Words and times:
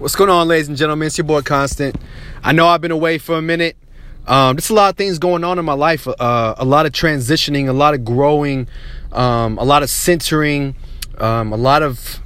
What's 0.00 0.16
going 0.16 0.30
on, 0.30 0.48
ladies 0.48 0.68
and 0.68 0.78
gentlemen? 0.78 1.08
It's 1.08 1.18
your 1.18 1.26
boy 1.26 1.42
Constant. 1.42 1.94
I 2.42 2.52
know 2.52 2.66
I've 2.66 2.80
been 2.80 2.90
away 2.90 3.18
for 3.18 3.36
a 3.36 3.42
minute. 3.42 3.76
Um, 4.26 4.56
there's 4.56 4.70
a 4.70 4.74
lot 4.74 4.88
of 4.88 4.96
things 4.96 5.18
going 5.18 5.44
on 5.44 5.58
in 5.58 5.66
my 5.66 5.74
life. 5.74 6.08
Uh, 6.08 6.54
a 6.56 6.64
lot 6.64 6.86
of 6.86 6.92
transitioning, 6.92 7.68
a 7.68 7.74
lot 7.74 7.92
of 7.92 8.02
growing, 8.02 8.66
um, 9.12 9.58
a 9.58 9.62
lot 9.62 9.82
of 9.82 9.90
centering, 9.90 10.74
um, 11.18 11.52
a 11.52 11.56
lot 11.58 11.82
of 11.82 12.18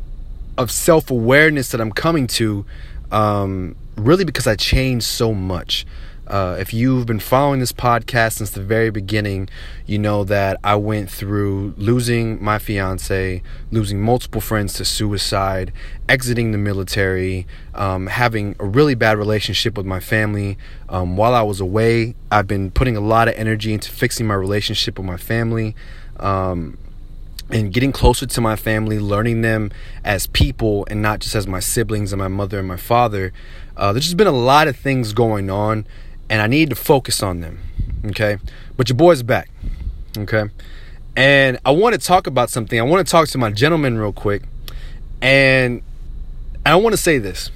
of 0.56 0.70
self 0.70 1.10
awareness 1.10 1.70
that 1.70 1.80
I'm 1.80 1.90
coming 1.90 2.28
to. 2.28 2.64
Um, 3.10 3.74
really, 3.96 4.24
because 4.24 4.46
I 4.46 4.54
changed 4.54 5.06
so 5.06 5.34
much. 5.34 5.84
Uh, 6.26 6.56
if 6.58 6.72
you've 6.72 7.04
been 7.06 7.20
following 7.20 7.60
this 7.60 7.72
podcast 7.72 8.34
since 8.34 8.50
the 8.50 8.62
very 8.62 8.90
beginning, 8.90 9.48
you 9.86 9.98
know 9.98 10.24
that 10.24 10.58
I 10.64 10.74
went 10.76 11.10
through 11.10 11.74
losing 11.76 12.42
my 12.42 12.58
fiance, 12.58 13.42
losing 13.70 14.00
multiple 14.00 14.40
friends 14.40 14.72
to 14.74 14.86
suicide, 14.86 15.70
exiting 16.08 16.52
the 16.52 16.58
military, 16.58 17.46
um, 17.74 18.06
having 18.06 18.56
a 18.58 18.64
really 18.64 18.94
bad 18.94 19.18
relationship 19.18 19.76
with 19.76 19.84
my 19.84 20.00
family. 20.00 20.56
Um, 20.88 21.16
while 21.18 21.34
I 21.34 21.42
was 21.42 21.60
away, 21.60 22.14
I've 22.30 22.46
been 22.46 22.70
putting 22.70 22.96
a 22.96 23.00
lot 23.00 23.28
of 23.28 23.34
energy 23.34 23.74
into 23.74 23.90
fixing 23.90 24.26
my 24.26 24.34
relationship 24.34 24.98
with 24.98 25.06
my 25.06 25.18
family. 25.18 25.76
Um, 26.18 26.78
and 27.50 27.74
getting 27.74 27.92
closer 27.92 28.24
to 28.24 28.40
my 28.40 28.56
family, 28.56 28.98
learning 28.98 29.42
them 29.42 29.70
as 30.02 30.26
people 30.28 30.86
and 30.90 31.02
not 31.02 31.20
just 31.20 31.34
as 31.34 31.46
my 31.46 31.60
siblings 31.60 32.10
and 32.10 32.18
my 32.18 32.28
mother 32.28 32.58
and 32.58 32.66
my 32.66 32.78
father. 32.78 33.34
Uh, 33.76 33.92
there's 33.92 34.04
just 34.04 34.16
been 34.16 34.26
a 34.26 34.32
lot 34.32 34.66
of 34.66 34.76
things 34.76 35.12
going 35.12 35.50
on 35.50 35.84
and 36.28 36.40
I 36.40 36.46
need 36.46 36.70
to 36.70 36.76
focus 36.76 37.22
on 37.22 37.40
them. 37.40 37.58
Okay. 38.06 38.38
But 38.76 38.88
your 38.88 38.96
boy's 38.96 39.22
back. 39.22 39.50
Okay. 40.16 40.44
And 41.16 41.58
I 41.64 41.70
want 41.70 41.94
to 41.94 42.00
talk 42.00 42.26
about 42.26 42.50
something. 42.50 42.78
I 42.78 42.82
want 42.82 43.06
to 43.06 43.10
talk 43.10 43.28
to 43.28 43.38
my 43.38 43.50
gentleman 43.50 43.98
real 43.98 44.12
quick. 44.12 44.42
And 45.22 45.82
I 46.66 46.76
want 46.76 46.92
to 46.92 46.96
say 46.96 47.18
this. 47.18 47.50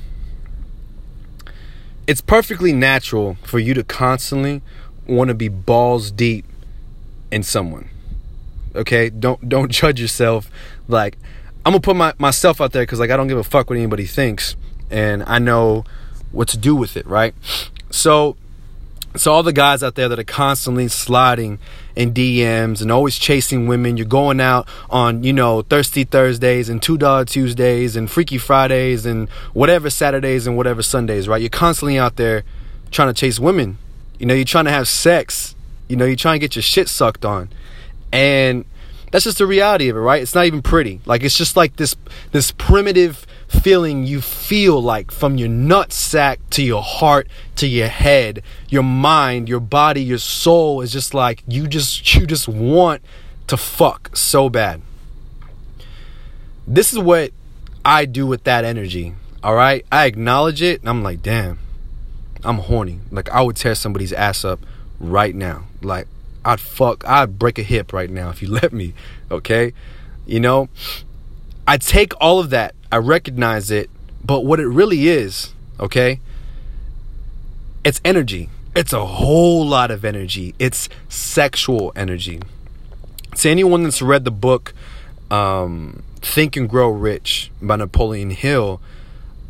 It's 2.06 2.20
perfectly 2.20 2.72
natural 2.72 3.36
for 3.42 3.58
you 3.58 3.74
to 3.74 3.84
constantly 3.84 4.62
want 5.06 5.28
to 5.28 5.34
be 5.34 5.48
balls 5.48 6.10
deep 6.10 6.46
in 7.30 7.42
someone. 7.42 7.90
Okay? 8.74 9.10
Don't 9.10 9.48
don't 9.48 9.70
judge 9.72 10.00
yourself 10.00 10.50
like 10.86 11.18
I'm 11.66 11.72
gonna 11.72 11.80
put 11.80 11.96
my, 11.96 12.14
myself 12.18 12.60
out 12.60 12.72
there 12.72 12.82
because 12.82 13.00
like 13.00 13.10
I 13.10 13.16
don't 13.16 13.28
give 13.28 13.38
a 13.38 13.44
fuck 13.44 13.68
what 13.68 13.76
anybody 13.76 14.06
thinks 14.06 14.56
and 14.90 15.22
I 15.24 15.38
know 15.38 15.84
what 16.32 16.48
to 16.48 16.58
do 16.58 16.74
with 16.74 16.96
it, 16.96 17.06
right? 17.06 17.34
So 17.90 18.36
so 19.16 19.32
all 19.32 19.42
the 19.42 19.52
guys 19.52 19.82
out 19.82 19.94
there 19.94 20.08
that 20.08 20.18
are 20.18 20.24
constantly 20.24 20.88
sliding 20.88 21.58
in 21.96 22.12
DMs 22.12 22.82
and 22.82 22.92
always 22.92 23.18
chasing 23.18 23.66
women, 23.66 23.96
you're 23.96 24.06
going 24.06 24.40
out 24.40 24.68
on, 24.90 25.24
you 25.24 25.32
know, 25.32 25.62
thirsty 25.62 26.04
Thursdays 26.04 26.68
and 26.68 26.82
two 26.82 26.98
dollar 26.98 27.24
Tuesdays 27.24 27.96
and 27.96 28.10
freaky 28.10 28.38
Fridays 28.38 29.06
and 29.06 29.28
whatever 29.52 29.90
Saturdays 29.90 30.46
and 30.46 30.56
whatever 30.56 30.82
Sundays, 30.82 31.26
right? 31.26 31.40
You're 31.40 31.50
constantly 31.50 31.98
out 31.98 32.16
there 32.16 32.44
trying 32.90 33.08
to 33.08 33.14
chase 33.14 33.40
women. 33.40 33.78
You 34.18 34.26
know, 34.26 34.34
you're 34.34 34.44
trying 34.44 34.66
to 34.66 34.70
have 34.70 34.88
sex. 34.88 35.54
You 35.88 35.96
know, 35.96 36.04
you're 36.04 36.16
trying 36.16 36.34
to 36.34 36.40
get 36.40 36.54
your 36.54 36.62
shit 36.62 36.88
sucked 36.88 37.24
on. 37.24 37.48
And 38.12 38.64
that's 39.10 39.24
just 39.24 39.38
the 39.38 39.46
reality 39.46 39.88
of 39.88 39.96
it, 39.96 40.00
right? 40.00 40.20
It's 40.22 40.34
not 40.34 40.46
even 40.46 40.62
pretty. 40.62 41.00
Like 41.06 41.22
it's 41.22 41.36
just 41.36 41.56
like 41.56 41.76
this 41.76 41.96
this 42.32 42.52
primitive 42.52 43.26
feeling 43.60 44.04
you 44.04 44.20
feel 44.20 44.80
like 44.82 45.10
from 45.10 45.36
your 45.36 45.48
nutsack 45.48 46.38
to 46.50 46.62
your 46.62 46.82
heart 46.82 47.28
to 47.56 47.66
your 47.66 47.88
head, 47.88 48.42
your 48.68 48.82
mind, 48.82 49.48
your 49.48 49.60
body, 49.60 50.02
your 50.02 50.18
soul 50.18 50.80
is 50.80 50.92
just 50.92 51.14
like 51.14 51.42
you 51.46 51.66
just 51.66 52.14
you 52.14 52.26
just 52.26 52.48
want 52.48 53.02
to 53.46 53.56
fuck 53.56 54.16
so 54.16 54.48
bad. 54.48 54.82
This 56.66 56.92
is 56.92 56.98
what 56.98 57.32
I 57.84 58.04
do 58.04 58.26
with 58.26 58.44
that 58.44 58.64
energy. 58.64 59.14
All 59.42 59.54
right? 59.54 59.84
I 59.90 60.06
acknowledge 60.06 60.62
it 60.62 60.80
and 60.80 60.88
I'm 60.88 61.02
like, 61.02 61.22
"Damn. 61.22 61.58
I'm 62.44 62.58
horny." 62.58 63.00
Like 63.10 63.28
I 63.30 63.42
would 63.42 63.56
tear 63.56 63.74
somebody's 63.74 64.12
ass 64.12 64.44
up 64.44 64.60
right 65.00 65.34
now. 65.34 65.64
Like 65.82 66.06
I'd 66.44 66.60
fuck, 66.60 67.06
I'd 67.06 67.38
break 67.38 67.58
a 67.58 67.62
hip 67.62 67.92
right 67.92 68.10
now 68.10 68.30
if 68.30 68.42
you 68.42 68.48
let 68.62 68.72
me, 68.72 68.94
okay? 69.30 69.72
You 70.26 70.40
know, 70.40 70.68
I 71.66 71.76
take 71.76 72.12
all 72.20 72.38
of 72.38 72.50
that, 72.50 72.74
I 72.90 72.96
recognize 72.96 73.70
it, 73.70 73.90
but 74.24 74.44
what 74.44 74.60
it 74.60 74.66
really 74.66 75.08
is, 75.08 75.54
okay? 75.78 76.20
It's 77.84 78.00
energy. 78.04 78.48
It's 78.74 78.92
a 78.92 79.04
whole 79.04 79.66
lot 79.66 79.90
of 79.90 80.04
energy. 80.04 80.54
It's 80.58 80.88
sexual 81.08 81.92
energy. 81.96 82.40
To 83.36 83.48
anyone 83.48 83.82
that's 83.82 84.00
read 84.00 84.24
the 84.24 84.30
book 84.30 84.72
um, 85.30 86.02
Think 86.20 86.56
and 86.56 86.68
Grow 86.68 86.88
Rich 86.88 87.50
by 87.60 87.76
Napoleon 87.76 88.30
Hill, 88.30 88.80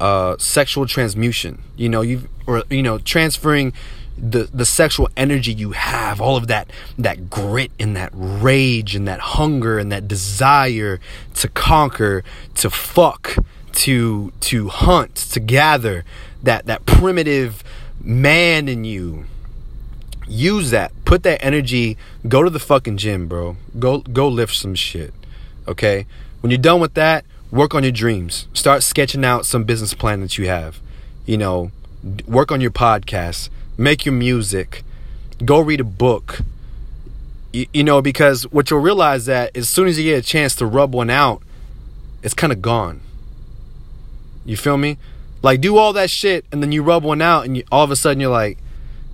uh, 0.00 0.36
sexual 0.38 0.86
transmutation. 0.86 1.62
You 1.76 1.88
know, 1.88 2.02
you 2.02 2.28
or 2.46 2.64
you 2.70 2.82
know, 2.82 2.98
transferring 2.98 3.72
the 4.18 4.48
the 4.52 4.64
sexual 4.64 5.08
energy 5.16 5.52
you 5.52 5.72
have 5.72 6.20
all 6.20 6.36
of 6.36 6.48
that 6.48 6.70
that 6.98 7.30
grit 7.30 7.70
and 7.78 7.96
that 7.96 8.10
rage 8.12 8.94
and 8.94 9.06
that 9.06 9.20
hunger 9.20 9.78
and 9.78 9.92
that 9.92 10.08
desire 10.08 11.00
to 11.34 11.48
conquer 11.48 12.24
to 12.54 12.68
fuck 12.68 13.36
to 13.72 14.32
to 14.40 14.68
hunt 14.68 15.14
to 15.14 15.38
gather 15.40 16.04
that 16.42 16.66
that 16.66 16.84
primitive 16.84 17.62
man 18.00 18.68
in 18.68 18.84
you 18.84 19.24
use 20.26 20.70
that. 20.70 20.92
Put 21.04 21.22
that 21.22 21.42
energy 21.42 21.96
go 22.26 22.42
to 22.42 22.50
the 22.50 22.58
fucking 22.58 22.96
gym 22.96 23.28
bro. 23.28 23.56
Go 23.78 24.00
go 24.00 24.28
lift 24.28 24.54
some 24.54 24.74
shit 24.74 25.14
okay? 25.66 26.06
When 26.40 26.50
you're 26.50 26.58
done 26.58 26.80
with 26.80 26.94
that 26.94 27.24
work 27.50 27.74
on 27.74 27.82
your 27.82 27.92
dreams. 27.92 28.48
Start 28.52 28.82
sketching 28.82 29.24
out 29.24 29.46
some 29.46 29.64
business 29.64 29.94
plan 29.94 30.20
that 30.20 30.38
you 30.38 30.48
have. 30.48 30.80
You 31.24 31.38
know 31.38 31.70
work 32.26 32.50
on 32.52 32.60
your 32.60 32.70
podcast 32.70 33.48
make 33.78 34.04
your 34.04 34.12
music, 34.12 34.82
go 35.44 35.60
read 35.60 35.80
a 35.80 35.84
book. 35.84 36.40
You, 37.52 37.66
you 37.72 37.84
know, 37.84 38.02
because 38.02 38.42
what 38.52 38.70
you'll 38.70 38.80
realize 38.80 39.24
that 39.26 39.56
as 39.56 39.68
soon 39.68 39.88
as 39.88 39.96
you 39.98 40.04
get 40.04 40.18
a 40.18 40.26
chance 40.26 40.54
to 40.56 40.66
rub 40.66 40.92
one 40.94 41.08
out, 41.08 41.42
it's 42.22 42.34
kind 42.34 42.52
of 42.52 42.60
gone. 42.60 43.00
You 44.44 44.56
feel 44.56 44.76
me? 44.76 44.98
Like 45.40 45.60
do 45.60 45.76
all 45.78 45.92
that 45.92 46.10
shit 46.10 46.44
and 46.52 46.62
then 46.62 46.72
you 46.72 46.82
rub 46.82 47.04
one 47.04 47.22
out 47.22 47.46
and 47.46 47.56
you, 47.56 47.62
all 47.72 47.84
of 47.84 47.90
a 47.90 47.96
sudden 47.96 48.20
you're 48.20 48.30
like, 48.30 48.58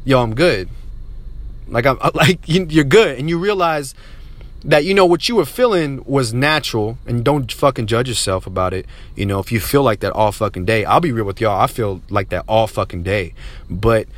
"Yo, 0.04 0.20
I'm 0.20 0.34
good." 0.34 0.68
Like 1.68 1.86
I'm 1.86 1.98
like 2.14 2.40
you're 2.46 2.84
good 2.84 3.18
and 3.18 3.28
you 3.28 3.38
realize 3.38 3.94
that 4.64 4.84
you 4.86 4.94
know 4.94 5.04
what 5.04 5.28
you 5.28 5.36
were 5.36 5.44
feeling 5.44 6.02
was 6.06 6.32
natural 6.32 6.96
and 7.06 7.22
don't 7.22 7.52
fucking 7.52 7.86
judge 7.86 8.08
yourself 8.08 8.46
about 8.46 8.72
it 8.72 8.86
you 9.14 9.26
know 9.26 9.38
if 9.38 9.52
you 9.52 9.60
feel 9.60 9.82
like 9.82 10.00
that 10.00 10.10
all 10.12 10.32
fucking 10.32 10.64
day 10.64 10.86
i'll 10.86 11.00
be 11.00 11.12
real 11.12 11.26
with 11.26 11.38
y'all 11.38 11.60
i 11.60 11.66
feel 11.66 12.00
like 12.08 12.30
that 12.30 12.42
all 12.48 12.66
fucking 12.66 13.02
day 13.02 13.34
but 13.68 14.08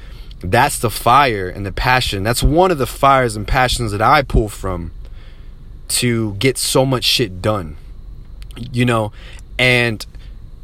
that's 0.52 0.78
the 0.78 0.90
fire 0.90 1.48
and 1.48 1.64
the 1.64 1.72
passion. 1.72 2.22
That's 2.22 2.42
one 2.42 2.70
of 2.70 2.78
the 2.78 2.86
fires 2.86 3.36
and 3.36 3.46
passions 3.46 3.92
that 3.92 4.02
I 4.02 4.22
pull 4.22 4.48
from 4.48 4.92
to 5.88 6.34
get 6.34 6.58
so 6.58 6.84
much 6.84 7.04
shit 7.04 7.40
done. 7.40 7.76
You 8.56 8.84
know, 8.84 9.12
and 9.58 10.04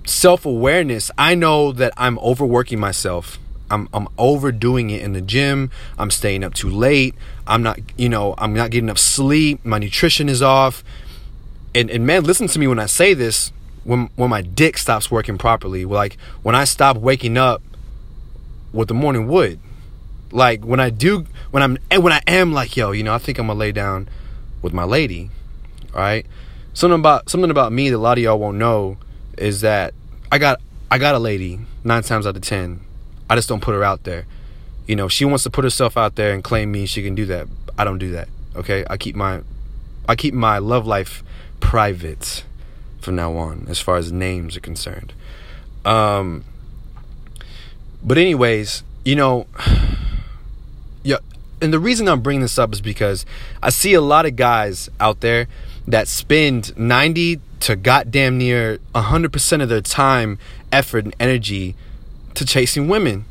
self 0.07 0.47
awareness, 0.47 1.11
I 1.19 1.35
know 1.35 1.73
that 1.73 1.93
I'm 1.97 2.19
overworking 2.19 2.81
myself. 2.81 3.39
I'm, 3.71 3.89
I'm 3.95 4.09
overdoing 4.19 4.91
it 4.91 5.03
in 5.03 5.15
the 5.15 5.23
gym. 5.23 5.71
I'm 5.99 6.11
staying 6.11 6.45
up 6.45 6.53
too 6.53 6.69
late. 6.69 7.15
I'm 7.47 7.63
not, 7.63 7.79
you 7.97 8.09
know, 8.09 8.35
I'm 8.37 8.53
not 8.53 8.71
getting 8.71 8.87
enough 8.87 8.99
sleep. 8.99 9.65
My 9.65 9.79
nutrition 9.79 10.29
is 10.29 10.43
off. 10.43 10.85
And, 11.75 11.91
and 11.91 12.07
man, 12.07 12.25
listen 12.25 12.49
to 12.49 12.59
me 12.59 12.67
when 12.67 12.79
I 12.79 12.87
say 12.87 13.15
this. 13.15 13.51
When, 13.85 14.11
when 14.15 14.31
my 14.31 14.43
dick 14.43 14.79
stops 14.79 15.11
working 15.11 15.39
properly, 15.39 15.85
like 15.85 16.17
when 16.43 16.55
I 16.55 16.65
stop 16.65 16.97
waking 16.99 17.37
up 17.37 17.63
with 18.73 18.89
the 18.89 18.95
morning 18.95 19.27
wood. 19.27 19.59
Like 20.33 20.65
when 20.65 20.81
I 20.81 20.91
do, 20.91 21.27
when 21.51 21.63
I'm, 21.63 21.79
when 21.91 22.13
I 22.13 22.23
am 22.27 22.53
like, 22.53 22.77
yo, 22.77 22.93
you 22.93 23.03
know, 23.03 23.15
I 23.15 23.19
think 23.19 23.39
I'm 23.39 23.47
gonna 23.47 23.59
lay 23.59 23.73
down 23.73 24.09
with 24.63 24.73
my 24.73 24.85
lady, 24.85 25.31
right? 25.95 26.27
Something 26.75 26.99
about 26.99 27.29
something 27.29 27.51
about 27.51 27.73
me 27.73 27.91
that 27.91 27.97
a 27.97 27.99
lot 27.99 28.19
of 28.19 28.25
y'all 28.25 28.39
won't 28.39 28.57
know 28.57 28.97
is 29.37 29.61
that 29.61 29.93
I 30.31 30.39
got 30.39 30.61
I 30.91 30.99
got 30.99 31.15
a 31.15 31.19
lady 31.19 31.61
nine 31.85 32.03
times 32.03 32.27
out 32.27 32.37
of 32.37 32.43
ten. 32.43 32.81
I 33.29 33.37
just 33.37 33.49
don't 33.49 33.61
put 33.61 33.75
her 33.75 33.85
out 33.85 34.05
there. 34.05 34.27
You 34.87 34.97
know, 34.97 35.09
she 35.09 35.25
wants 35.25 35.45
to 35.45 35.51
put 35.51 35.65
herself 35.65 35.97
out 35.97 36.17
there 36.17 36.33
and 36.33 36.43
claim 36.43 36.73
me. 36.73 36.87
She 36.87 37.03
can 37.03 37.15
do 37.15 37.27
that. 37.27 37.47
I 37.79 37.85
don't 37.85 37.99
do 37.99 38.11
that. 38.13 38.29
Okay, 38.57 38.85
I 38.89 38.97
keep 38.97 39.15
my 39.15 39.43
I 40.09 40.17
keep 40.17 40.35
my 40.35 40.59
love 40.59 40.87
life 40.87 41.23
private 41.61 42.45
from 43.01 43.17
now 43.17 43.37
on, 43.37 43.67
as 43.69 43.81
far 43.81 43.97
as 43.97 44.13
names 44.13 44.57
are 44.57 44.61
concerned. 44.61 45.13
Um, 45.85 46.45
but 48.03 48.19
anyways, 48.19 48.83
you 49.05 49.17
know, 49.17 49.47
yeah, 51.03 51.19
and 51.61 51.73
the 51.73 51.79
reason 51.79 52.09
I'm 52.09 52.21
bringing 52.21 52.43
this 52.43 52.59
up 52.59 52.73
is 52.73 52.81
because 52.81 53.25
I 53.63 53.71
see 53.71 53.95
a 53.95 54.01
lot 54.01 54.27
of 54.27 54.37
guys 54.37 54.91
out 55.01 55.21
there 55.21 55.49
that 55.87 56.09
spend 56.09 56.77
90 56.77 57.41
to 57.61 57.77
goddamn 57.77 58.39
near 58.39 58.79
100% 58.95 59.63
of 59.63 59.69
their 59.69 59.81
time, 59.81 60.39
effort, 60.73 61.05
and 61.05 61.15
energy 61.21 61.77
to 62.35 62.45
chasing 62.45 62.89
women. 62.89 63.25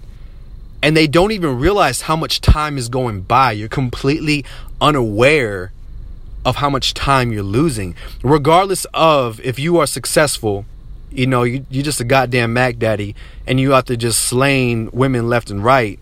And 0.83 0.97
they 0.97 1.07
don't 1.07 1.31
even 1.31 1.59
realize 1.59 2.03
how 2.03 2.15
much 2.15 2.41
time 2.41 2.77
is 2.77 2.89
going 2.89 3.21
by. 3.21 3.51
You're 3.51 3.69
completely 3.69 4.45
unaware 4.79 5.71
of 6.43 6.55
how 6.55 6.69
much 6.69 6.93
time 6.93 7.31
you're 7.31 7.43
losing. 7.43 7.95
Regardless 8.23 8.85
of 8.93 9.39
if 9.41 9.59
you 9.59 9.77
are 9.77 9.85
successful 9.85 10.65
you 11.11 11.27
know, 11.27 11.43
you 11.43 11.65
you're 11.69 11.83
just 11.83 11.99
a 11.99 12.05
goddamn 12.05 12.53
Mac 12.53 12.77
daddy, 12.77 13.15
and 13.45 13.59
you 13.59 13.73
out 13.73 13.87
there 13.87 13.97
just 13.97 14.21
slaying 14.21 14.89
women 14.91 15.27
left 15.27 15.51
and 15.51 15.63
right, 15.63 15.99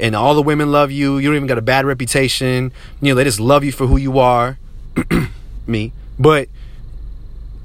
and 0.00 0.14
all 0.14 0.34
the 0.34 0.42
women 0.42 0.70
love 0.70 0.90
you. 0.90 1.18
You 1.18 1.28
don't 1.28 1.36
even 1.36 1.48
got 1.48 1.58
a 1.58 1.62
bad 1.62 1.84
reputation. 1.84 2.72
You 3.00 3.10
know, 3.10 3.14
they 3.14 3.24
just 3.24 3.40
love 3.40 3.64
you 3.64 3.72
for 3.72 3.86
who 3.86 3.96
you 3.96 4.18
are. 4.18 4.58
Me, 5.66 5.92
but 6.18 6.48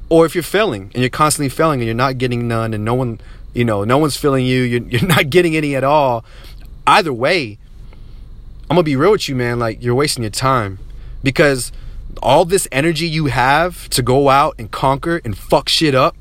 or 0.10 0.26
if 0.26 0.36
you're 0.36 0.44
failing 0.44 0.92
and 0.94 1.02
you're 1.02 1.10
constantly 1.10 1.50
failing 1.50 1.80
and 1.80 1.86
you're 1.86 1.96
not 1.96 2.18
getting 2.18 2.48
none, 2.48 2.74
and 2.74 2.84
no 2.84 2.94
one, 2.94 3.20
you 3.54 3.66
know, 3.66 3.84
no 3.84 3.98
one's 3.98 4.18
feeling 4.18 4.46
you. 4.46 4.62
You're, 4.62 4.82
you're 4.90 5.08
not 5.08 5.30
getting 5.30 5.56
any 5.56 5.76
at 5.76 5.84
all. 5.84 6.26
Either 6.86 7.14
way, 7.14 7.58
I'm 8.70 8.76
gonna 8.76 8.84
be 8.84 8.96
real 8.96 9.12
with 9.12 9.30
you, 9.30 9.36
man. 9.36 9.60
Like 9.60 9.82
you're 9.82 9.96
wasting 9.96 10.24
your 10.24 10.32
time 10.32 10.80
because 11.24 11.72
all 12.22 12.46
this 12.46 12.68
energy 12.72 13.08
you 13.08 13.26
have 13.28 13.90
to 13.90 14.02
go 14.02 14.30
out 14.30 14.56
and 14.60 14.70
conquer 14.70 15.22
and 15.26 15.38
fuck 15.38 15.68
shit 15.70 15.96
up 15.96 16.16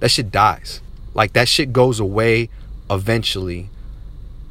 that 0.00 0.10
shit 0.10 0.30
dies. 0.30 0.80
Like 1.14 1.32
that 1.32 1.48
shit 1.48 1.72
goes 1.72 2.00
away 2.00 2.50
eventually. 2.90 3.70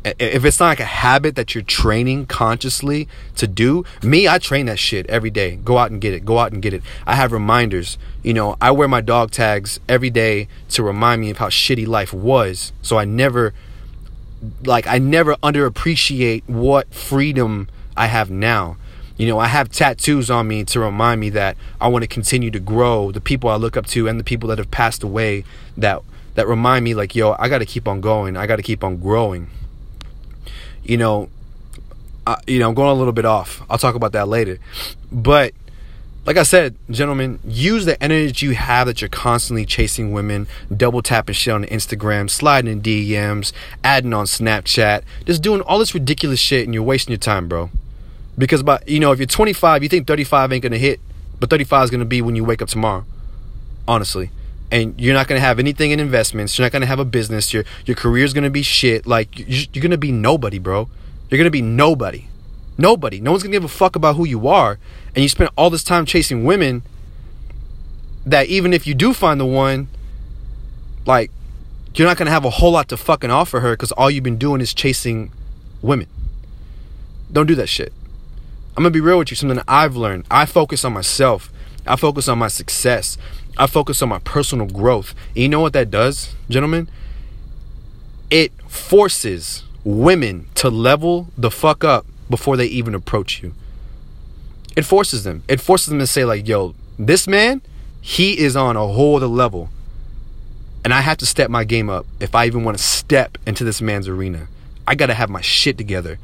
If 0.05 0.45
it's 0.45 0.59
not 0.59 0.67
like 0.67 0.79
a 0.79 0.85
habit 0.85 1.35
that 1.35 1.55
you're 1.55 1.63
training 1.63 2.27
consciously 2.27 3.07
to 3.37 3.47
do, 3.47 3.83
me, 4.03 4.27
I 4.27 4.37
train 4.37 4.67
that 4.67 4.77
shit 4.77 5.07
every 5.07 5.31
day. 5.31 5.55
Go 5.55 5.79
out 5.79 5.89
and 5.89 5.99
get 5.99 6.13
it. 6.13 6.23
Go 6.23 6.37
out 6.37 6.51
and 6.51 6.61
get 6.61 6.75
it. 6.75 6.83
I 7.07 7.15
have 7.15 7.31
reminders. 7.31 7.97
You 8.21 8.35
know, 8.35 8.55
I 8.61 8.69
wear 8.69 8.87
my 8.87 9.01
dog 9.01 9.31
tags 9.31 9.79
every 9.89 10.11
day 10.11 10.47
to 10.69 10.83
remind 10.83 11.21
me 11.21 11.31
of 11.31 11.37
how 11.39 11.49
shitty 11.49 11.87
life 11.87 12.13
was. 12.13 12.71
So 12.83 12.99
I 12.99 13.05
never, 13.05 13.55
like, 14.63 14.85
I 14.85 14.99
never 14.99 15.35
underappreciate 15.37 16.43
what 16.47 16.93
freedom 16.93 17.67
I 17.97 18.05
have 18.05 18.29
now. 18.29 18.77
You 19.17 19.27
know, 19.27 19.39
I 19.39 19.47
have 19.47 19.69
tattoos 19.69 20.29
on 20.29 20.47
me 20.47 20.65
to 20.65 20.79
remind 20.79 21.19
me 21.19 21.29
that 21.31 21.57
I 21.81 21.87
want 21.87 22.03
to 22.03 22.07
continue 22.07 22.51
to 22.51 22.59
grow. 22.59 23.11
The 23.11 23.21
people 23.21 23.49
I 23.49 23.55
look 23.55 23.75
up 23.75 23.87
to 23.87 24.07
and 24.07 24.19
the 24.19 24.23
people 24.23 24.49
that 24.49 24.59
have 24.59 24.69
passed 24.69 25.01
away 25.01 25.45
that 25.77 26.03
that 26.35 26.47
remind 26.47 26.83
me 26.83 26.93
like, 26.93 27.15
yo, 27.15 27.35
I 27.39 27.49
got 27.49 27.59
to 27.59 27.65
keep 27.65 27.87
on 27.87 28.01
going. 28.01 28.37
I 28.37 28.45
got 28.45 28.57
to 28.57 28.61
keep 28.61 28.83
on 28.83 28.97
growing. 28.97 29.49
You 30.85 30.97
know, 30.97 31.29
I, 32.25 32.37
you 32.47 32.59
know, 32.59 32.69
I'm 32.69 32.75
going 32.75 32.89
a 32.89 32.93
little 32.93 33.13
bit 33.13 33.25
off. 33.25 33.61
I'll 33.69 33.77
talk 33.77 33.95
about 33.95 34.13
that 34.13 34.27
later. 34.27 34.59
But 35.11 35.53
like 36.25 36.37
I 36.37 36.43
said, 36.43 36.75
gentlemen, 36.89 37.39
use 37.45 37.85
the 37.85 38.01
energy 38.01 38.47
you 38.47 38.55
have 38.55 38.87
that 38.87 39.01
you're 39.01 39.09
constantly 39.09 39.65
chasing 39.65 40.11
women, 40.11 40.47
double 40.75 41.01
tapping 41.03 41.35
shit 41.35 41.53
on 41.53 41.65
Instagram, 41.65 42.29
sliding 42.29 42.71
in 42.71 42.81
DMs, 42.81 43.51
adding 43.83 44.13
on 44.13 44.25
Snapchat, 44.25 45.03
just 45.25 45.43
doing 45.43 45.61
all 45.61 45.77
this 45.77 45.93
ridiculous 45.93 46.39
shit 46.39 46.65
and 46.65 46.73
you're 46.73 46.83
wasting 46.83 47.11
your 47.11 47.19
time, 47.19 47.47
bro. 47.47 47.69
Because 48.37 48.63
by 48.63 48.81
you 48.87 48.99
know, 48.99 49.11
if 49.11 49.19
you're 49.19 49.27
25, 49.27 49.83
you 49.83 49.89
think 49.89 50.07
35 50.07 50.51
ain't 50.51 50.63
gonna 50.63 50.77
hit, 50.77 50.99
but 51.39 51.49
35 51.49 51.85
is 51.85 51.91
gonna 51.91 52.05
be 52.05 52.21
when 52.21 52.35
you 52.35 52.43
wake 52.43 52.61
up 52.61 52.69
tomorrow. 52.69 53.05
Honestly. 53.87 54.31
And 54.71 54.99
you're 54.99 55.13
not 55.13 55.27
gonna 55.27 55.39
have 55.39 55.59
anything 55.59 55.91
in 55.91 55.99
investments. 55.99 56.57
You're 56.57 56.65
not 56.65 56.71
gonna 56.71 56.85
have 56.85 56.99
a 56.99 57.05
business. 57.05 57.53
Your 57.53 57.63
your 57.85 57.95
career's 57.95 58.33
gonna 58.33 58.49
be 58.49 58.63
shit. 58.63 59.05
Like 59.05 59.29
you're 59.37 59.81
gonna 59.81 59.97
be 59.97 60.11
nobody, 60.11 60.59
bro. 60.59 60.89
You're 61.29 61.37
gonna 61.37 61.51
be 61.51 61.61
nobody. 61.61 62.25
Nobody. 62.77 63.21
No 63.21 63.31
one's 63.31 63.43
gonna 63.43 63.53
give 63.53 63.63
a 63.63 63.69
fuck 63.69 63.95
about 63.95 64.15
who 64.15 64.25
you 64.25 64.47
are. 64.47 64.79
And 65.13 65.23
you 65.23 65.29
spend 65.29 65.49
all 65.57 65.69
this 65.69 65.83
time 65.83 66.05
chasing 66.05 66.43
women 66.43 66.83
that 68.25 68.47
even 68.47 68.73
if 68.73 68.87
you 68.87 68.93
do 68.93 69.13
find 69.13 69.39
the 69.39 69.45
one, 69.45 69.87
like 71.05 71.31
you're 71.93 72.07
not 72.07 72.17
gonna 72.17 72.31
have 72.31 72.43
a 72.45 72.49
whole 72.49 72.71
lot 72.71 72.89
to 72.89 72.97
fucking 72.97 73.29
offer 73.29 73.61
her 73.61 73.73
because 73.73 73.91
all 73.93 74.09
you've 74.09 74.23
been 74.23 74.37
doing 74.37 74.61
is 74.61 74.73
chasing 74.73 75.31
women. 75.81 76.07
Don't 77.31 77.45
do 77.45 77.55
that 77.55 77.67
shit. 77.67 77.93
I'm 78.75 78.83
gonna 78.83 78.91
be 78.91 78.99
real 78.99 79.17
with 79.19 79.31
you. 79.31 79.37
Something 79.37 79.61
I've 79.67 79.95
learned. 79.95 80.25
I 80.29 80.45
focus 80.45 80.83
on 80.83 80.93
myself. 80.93 81.51
I 81.85 81.95
focus 81.95 82.27
on 82.27 82.37
my 82.37 82.47
success. 82.47 83.17
I 83.57 83.67
focus 83.67 84.01
on 84.01 84.09
my 84.09 84.19
personal 84.19 84.67
growth. 84.67 85.13
And 85.29 85.37
you 85.43 85.49
know 85.49 85.59
what 85.59 85.73
that 85.73 85.91
does, 85.91 86.33
gentlemen? 86.49 86.89
It 88.29 88.51
forces 88.69 89.63
women 89.83 90.47
to 90.55 90.69
level 90.69 91.27
the 91.37 91.51
fuck 91.51 91.83
up 91.83 92.05
before 92.29 92.57
they 92.57 92.65
even 92.65 92.95
approach 92.95 93.43
you. 93.43 93.53
It 94.75 94.83
forces 94.83 95.23
them. 95.23 95.43
It 95.47 95.61
forces 95.61 95.87
them 95.87 95.99
to 95.99 96.07
say, 96.07 96.25
like, 96.25 96.47
yo, 96.47 96.75
this 96.97 97.27
man, 97.27 97.61
he 98.01 98.37
is 98.37 98.55
on 98.55 98.75
a 98.75 98.87
whole 98.87 99.15
other 99.15 99.27
level. 99.27 99.69
And 100.83 100.93
I 100.93 101.01
have 101.01 101.17
to 101.17 101.25
step 101.25 101.49
my 101.49 101.63
game 101.63 101.89
up 101.89 102.05
if 102.19 102.35
I 102.35 102.45
even 102.45 102.63
want 102.63 102.77
to 102.77 102.83
step 102.83 103.37
into 103.47 103.63
this 103.63 103.81
man's 103.81 104.07
arena. 104.07 104.47
I 104.87 104.95
got 104.95 105.07
to 105.07 105.13
have 105.13 105.29
my 105.29 105.41
shit 105.41 105.77
together. 105.77 106.19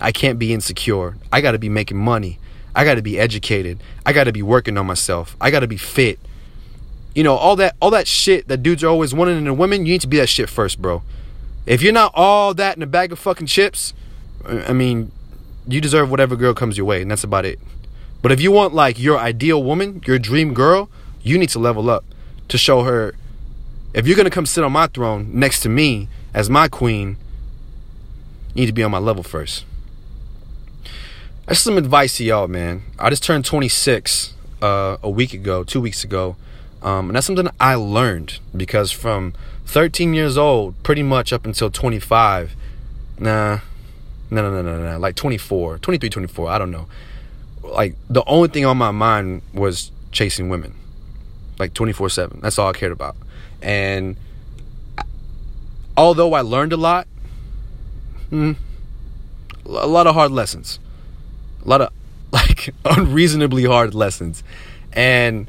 I 0.00 0.12
can't 0.12 0.38
be 0.38 0.52
insecure. 0.52 1.16
I 1.32 1.40
got 1.40 1.52
to 1.52 1.58
be 1.58 1.68
making 1.68 1.98
money. 1.98 2.38
I 2.74 2.84
got 2.84 2.94
to 2.96 3.02
be 3.02 3.18
educated. 3.18 3.82
I 4.04 4.12
got 4.12 4.24
to 4.24 4.32
be 4.32 4.42
working 4.42 4.76
on 4.76 4.86
myself. 4.86 5.36
I 5.40 5.50
got 5.50 5.60
to 5.60 5.66
be 5.66 5.76
fit. 5.76 6.18
You 7.14 7.22
know, 7.22 7.36
all 7.36 7.56
that 7.56 7.76
all 7.80 7.90
that 7.90 8.08
shit 8.08 8.48
that 8.48 8.62
dudes 8.62 8.82
are 8.82 8.88
always 8.88 9.14
wanting 9.14 9.38
in 9.38 9.46
a 9.46 9.54
woman, 9.54 9.86
you 9.86 9.92
need 9.92 10.00
to 10.00 10.08
be 10.08 10.16
that 10.18 10.28
shit 10.28 10.48
first, 10.48 10.82
bro. 10.82 11.02
If 11.66 11.80
you're 11.80 11.92
not 11.92 12.12
all 12.14 12.52
that 12.54 12.76
in 12.76 12.82
a 12.82 12.86
bag 12.86 13.12
of 13.12 13.18
fucking 13.18 13.46
chips, 13.46 13.94
I 14.46 14.72
mean, 14.72 15.12
you 15.66 15.80
deserve 15.80 16.10
whatever 16.10 16.36
girl 16.36 16.54
comes 16.54 16.76
your 16.76 16.86
way, 16.86 17.00
and 17.00 17.10
that's 17.10 17.24
about 17.24 17.44
it. 17.44 17.58
But 18.20 18.32
if 18.32 18.40
you 18.40 18.50
want 18.50 18.74
like 18.74 18.98
your 18.98 19.18
ideal 19.18 19.62
woman, 19.62 20.02
your 20.06 20.18
dream 20.18 20.54
girl, 20.54 20.90
you 21.22 21.38
need 21.38 21.50
to 21.50 21.58
level 21.58 21.88
up 21.88 22.04
to 22.48 22.58
show 22.58 22.82
her 22.82 23.14
if 23.94 24.08
you're 24.08 24.16
going 24.16 24.24
to 24.24 24.30
come 24.30 24.44
sit 24.44 24.64
on 24.64 24.72
my 24.72 24.88
throne 24.88 25.30
next 25.32 25.60
to 25.60 25.68
me 25.68 26.08
as 26.34 26.50
my 26.50 26.66
queen, 26.66 27.16
you 28.54 28.62
need 28.62 28.66
to 28.66 28.72
be 28.72 28.82
on 28.82 28.90
my 28.90 28.98
level 28.98 29.22
first. 29.22 29.64
That's 31.46 31.60
some 31.60 31.76
advice 31.76 32.16
to 32.16 32.24
y'all, 32.24 32.48
man. 32.48 32.84
I 32.98 33.10
just 33.10 33.22
turned 33.22 33.44
26 33.44 34.32
uh, 34.62 34.96
a 35.02 35.10
week 35.10 35.34
ago, 35.34 35.62
two 35.62 35.80
weeks 35.80 36.02
ago. 36.02 36.36
Um, 36.80 37.10
and 37.10 37.16
that's 37.16 37.26
something 37.26 37.48
I 37.60 37.74
learned 37.74 38.38
because 38.56 38.90
from 38.90 39.34
13 39.66 40.14
years 40.14 40.38
old, 40.38 40.82
pretty 40.82 41.02
much 41.02 41.34
up 41.34 41.44
until 41.44 41.70
25, 41.70 42.56
nah, 43.18 43.58
no, 44.30 44.42
no, 44.42 44.50
no, 44.50 44.62
no, 44.62 44.92
no, 44.92 44.98
like 44.98 45.16
24, 45.16 45.78
23, 45.78 46.08
24, 46.08 46.48
I 46.48 46.58
don't 46.58 46.70
know. 46.70 46.86
Like 47.62 47.94
the 48.08 48.24
only 48.26 48.48
thing 48.48 48.64
on 48.64 48.78
my 48.78 48.90
mind 48.90 49.42
was 49.52 49.90
chasing 50.12 50.48
women, 50.48 50.74
like 51.58 51.74
24 51.74 52.08
7. 52.08 52.40
That's 52.42 52.58
all 52.58 52.70
I 52.70 52.72
cared 52.72 52.92
about. 52.92 53.16
And 53.60 54.16
although 55.94 56.32
I 56.32 56.40
learned 56.40 56.72
a 56.72 56.78
lot, 56.78 57.06
hmm, 58.30 58.52
a 59.66 59.86
lot 59.86 60.06
of 60.06 60.14
hard 60.14 60.30
lessons 60.30 60.78
a 61.64 61.68
lot 61.68 61.80
of 61.80 61.92
like 62.32 62.74
unreasonably 62.84 63.64
hard 63.64 63.94
lessons. 63.94 64.42
And 64.92 65.48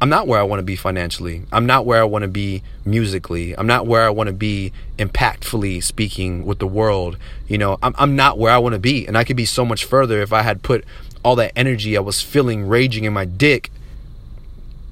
I'm 0.00 0.08
not 0.08 0.26
where 0.26 0.40
I 0.40 0.42
want 0.42 0.58
to 0.58 0.64
be 0.64 0.74
financially. 0.76 1.44
I'm 1.52 1.66
not 1.66 1.86
where 1.86 2.00
I 2.00 2.04
want 2.04 2.22
to 2.22 2.28
be 2.28 2.62
musically. 2.84 3.56
I'm 3.56 3.66
not 3.66 3.86
where 3.86 4.02
I 4.02 4.10
want 4.10 4.26
to 4.26 4.32
be 4.32 4.72
impactfully 4.98 5.82
speaking 5.82 6.44
with 6.44 6.58
the 6.58 6.66
world. 6.66 7.16
You 7.46 7.58
know, 7.58 7.78
I'm, 7.82 7.94
I'm 7.96 8.16
not 8.16 8.36
where 8.36 8.52
I 8.52 8.58
want 8.58 8.72
to 8.72 8.80
be. 8.80 9.06
And 9.06 9.16
I 9.16 9.24
could 9.24 9.36
be 9.36 9.44
so 9.44 9.64
much 9.64 9.84
further 9.84 10.20
if 10.20 10.32
I 10.32 10.42
had 10.42 10.62
put 10.62 10.84
all 11.24 11.36
that 11.36 11.52
energy 11.54 11.96
I 11.96 12.00
was 12.00 12.20
feeling 12.20 12.66
raging 12.66 13.04
in 13.04 13.12
my 13.12 13.24
dick 13.24 13.70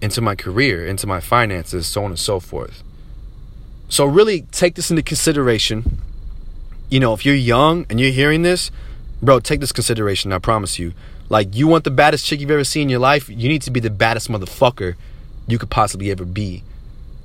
into 0.00 0.20
my 0.20 0.34
career, 0.34 0.86
into 0.86 1.06
my 1.06 1.20
finances, 1.20 1.86
so 1.86 2.04
on 2.04 2.10
and 2.10 2.18
so 2.18 2.40
forth. 2.40 2.82
So, 3.88 4.06
really 4.06 4.42
take 4.52 4.76
this 4.76 4.90
into 4.90 5.02
consideration. 5.02 5.98
You 6.88 7.00
know, 7.00 7.12
if 7.12 7.26
you're 7.26 7.34
young 7.34 7.86
and 7.90 8.00
you're 8.00 8.12
hearing 8.12 8.42
this, 8.42 8.70
bro, 9.22 9.40
take 9.40 9.60
this 9.60 9.72
consideration. 9.72 10.32
I 10.32 10.38
promise 10.38 10.78
you. 10.78 10.92
Like, 11.28 11.54
you 11.54 11.68
want 11.68 11.84
the 11.84 11.90
baddest 11.90 12.26
chick 12.26 12.40
you've 12.40 12.50
ever 12.50 12.64
seen 12.64 12.82
in 12.82 12.88
your 12.88 12.98
life? 12.98 13.28
You 13.28 13.48
need 13.48 13.62
to 13.62 13.70
be 13.70 13.78
the 13.78 13.90
baddest 13.90 14.28
motherfucker 14.28 14.96
you 15.46 15.58
could 15.58 15.70
possibly 15.70 16.10
ever 16.10 16.24
be. 16.24 16.64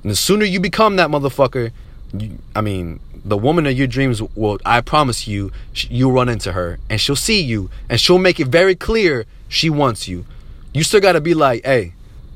And 0.02 0.12
the 0.12 0.16
sooner 0.16 0.44
you 0.44 0.60
become 0.60 0.96
that 0.96 1.10
motherfucker, 1.10 1.72
you, 2.12 2.38
I 2.54 2.60
mean, 2.60 3.00
the 3.24 3.36
woman 3.36 3.66
of 3.66 3.76
your 3.76 3.88
dreams 3.88 4.22
will, 4.22 4.60
I 4.64 4.80
promise 4.80 5.26
you, 5.26 5.50
you'll 5.74 6.12
run 6.12 6.28
into 6.28 6.52
her 6.52 6.78
and 6.88 7.00
she'll 7.00 7.16
see 7.16 7.40
you 7.40 7.70
and 7.88 8.00
she'll 8.00 8.18
make 8.18 8.38
it 8.38 8.46
very 8.46 8.76
clear 8.76 9.26
she 9.48 9.68
wants 9.68 10.06
you. 10.06 10.24
You 10.72 10.84
still 10.84 11.00
gotta 11.00 11.20
be 11.20 11.34
like, 11.34 11.64
hey, 11.64 11.94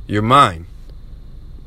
you're 0.08 0.22
mine. 0.22 0.66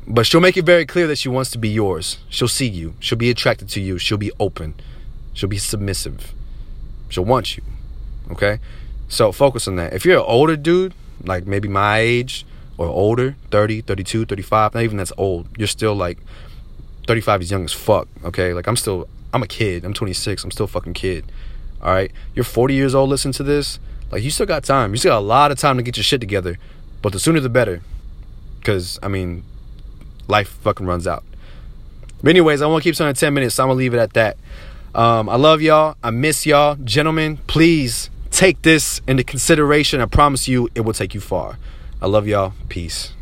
But 0.06 0.26
she'll 0.26 0.42
make 0.42 0.58
it 0.58 0.66
very 0.66 0.84
clear 0.84 1.06
that 1.06 1.16
she 1.16 1.30
wants 1.30 1.50
to 1.52 1.58
be 1.58 1.70
yours. 1.70 2.18
She'll 2.28 2.48
see 2.48 2.68
you. 2.68 2.94
She'll 3.00 3.16
be 3.16 3.30
attracted 3.30 3.70
to 3.70 3.80
you. 3.80 3.96
She'll 3.96 4.18
be 4.18 4.32
open. 4.38 4.74
She'll 5.32 5.48
be 5.48 5.56
submissive. 5.56 6.34
She'll 7.08 7.24
want 7.24 7.56
you. 7.56 7.62
Okay? 8.30 8.58
So 9.08 9.32
focus 9.32 9.68
on 9.68 9.76
that. 9.76 9.92
If 9.92 10.04
you're 10.04 10.18
an 10.18 10.24
older 10.26 10.56
dude, 10.56 10.94
like 11.24 11.46
maybe 11.46 11.68
my 11.68 11.98
age 11.98 12.46
or 12.76 12.86
older, 12.86 13.36
30, 13.50 13.82
32, 13.82 14.26
35, 14.26 14.74
not 14.74 14.82
even 14.82 14.96
that's 14.96 15.12
old. 15.16 15.46
You're 15.56 15.68
still 15.68 15.94
like 15.94 16.18
35 17.06 17.42
is 17.42 17.50
young 17.50 17.64
as 17.64 17.72
fuck, 17.72 18.08
okay? 18.24 18.52
Like 18.52 18.66
I'm 18.66 18.76
still 18.76 19.08
I'm 19.32 19.42
a 19.42 19.46
kid. 19.46 19.84
I'm 19.84 19.94
26. 19.94 20.44
I'm 20.44 20.50
still 20.50 20.64
a 20.64 20.68
fucking 20.68 20.94
kid. 20.94 21.30
All 21.82 21.92
right? 21.92 22.10
You're 22.34 22.44
40 22.44 22.74
years 22.74 22.94
old 22.94 23.10
listen 23.10 23.32
to 23.32 23.42
this. 23.42 23.78
Like 24.10 24.22
you 24.22 24.30
still 24.30 24.46
got 24.46 24.64
time. 24.64 24.92
You 24.92 24.96
still 24.96 25.12
got 25.12 25.18
a 25.18 25.20
lot 25.20 25.50
of 25.50 25.58
time 25.58 25.76
to 25.76 25.82
get 25.82 25.96
your 25.96 26.04
shit 26.04 26.20
together. 26.20 26.58
But 27.02 27.12
the 27.12 27.18
sooner 27.18 27.40
the 27.40 27.48
better. 27.48 27.82
Cuz 28.62 28.98
I 29.02 29.08
mean 29.08 29.44
life 30.28 30.48
fucking 30.48 30.86
runs 30.86 31.06
out. 31.06 31.24
But 32.22 32.30
anyways, 32.30 32.62
I 32.62 32.66
won't 32.66 32.82
keep 32.82 32.98
on 33.00 33.14
10 33.14 33.34
minutes, 33.34 33.56
so 33.56 33.62
I'm 33.62 33.68
going 33.68 33.76
to 33.76 33.78
leave 33.80 33.92
it 33.92 33.98
at 33.98 34.14
that. 34.14 34.38
Um, 34.94 35.28
I 35.28 35.36
love 35.36 35.60
y'all. 35.60 35.96
I 36.02 36.10
miss 36.10 36.46
y'all. 36.46 36.76
Gentlemen, 36.76 37.36
please 37.46 38.08
take 38.34 38.62
this 38.62 39.00
into 39.06 39.24
consideration. 39.24 40.00
I 40.00 40.06
promise 40.06 40.48
you 40.48 40.68
it 40.74 40.80
will 40.80 40.92
take 40.92 41.14
you 41.14 41.20
far. 41.20 41.58
I 42.02 42.06
love 42.06 42.26
y'all. 42.26 42.52
Peace. 42.68 43.12